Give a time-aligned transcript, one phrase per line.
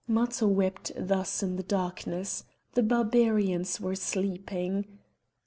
[0.07, 4.97] Matho wept thus in the darkness; the Barbarians were sleeping.